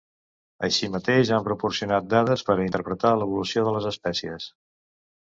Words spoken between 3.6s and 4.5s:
de les espècies.